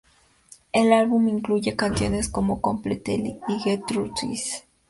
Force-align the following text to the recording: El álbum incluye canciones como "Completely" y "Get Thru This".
El 0.71 0.93
álbum 0.93 1.27
incluye 1.29 1.75
canciones 1.75 2.27
como 2.27 2.59
"Completely" 2.59 3.37
y 3.47 3.59
"Get 3.61 3.81
Thru 3.85 4.11
This". 4.15 4.63